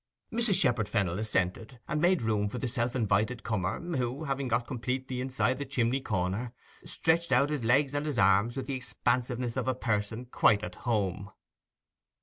[0.33, 0.59] Mrs.
[0.59, 5.21] Shepherd Fennel assented, and made room for the self invited comer, who, having got completely
[5.21, 9.67] inside the chimney corner, stretched out his legs and his arms with the expansiveness of
[9.67, 11.29] a person quite at home.